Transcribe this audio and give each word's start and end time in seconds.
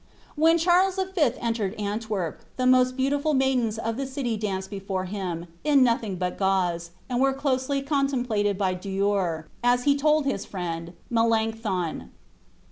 When 0.35 0.57
Charles 0.57 0.95
the 0.95 1.05
Fifth 1.05 1.37
entered 1.39 1.75
Antwerp, 1.79 2.41
the 2.57 2.65
most 2.65 2.97
beautiful 2.97 3.35
maidens 3.35 3.77
of 3.77 3.97
the 3.97 4.07
city 4.07 4.35
danced 4.35 4.71
before 4.71 5.05
him, 5.05 5.45
in 5.63 5.83
nothing 5.83 6.15
but 6.15 6.39
gauze, 6.39 6.89
and 7.07 7.21
were 7.21 7.33
closely 7.33 7.83
contemplated 7.83 8.57
by 8.57 8.73
Dürer, 8.73 9.43
as 9.63 9.83
he 9.83 9.95
told 9.95 10.25
his 10.25 10.43
friend, 10.43 10.93
Melancthon. 11.11 12.09